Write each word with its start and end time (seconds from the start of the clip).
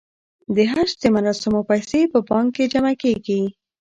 د 0.55 0.57
حج 0.71 0.89
د 1.01 1.03
مراسمو 1.15 1.61
پیسې 1.69 1.99
په 2.11 2.19
بانک 2.27 2.49
کې 2.55 2.69
جمع 2.73 2.93
کیږي. 3.03 3.41